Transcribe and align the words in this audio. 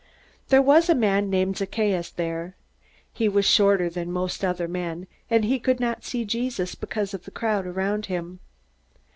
There 0.47 0.63
was 0.63 0.89
a 0.89 0.95
man 0.95 1.29
named 1.29 1.57
Zacchaeus 1.57 2.09
there. 2.09 2.55
He 3.13 3.29
was 3.29 3.45
shorter 3.45 3.87
than 3.87 4.11
most 4.11 4.43
other 4.43 4.67
men, 4.67 5.05
and 5.29 5.45
he 5.45 5.59
could 5.59 5.79
not 5.79 6.03
see 6.03 6.25
Jesus 6.25 6.73
because 6.73 7.13
of 7.13 7.25
the 7.25 7.29
crowd 7.29 7.67
around 7.67 8.07
him. 8.07 8.39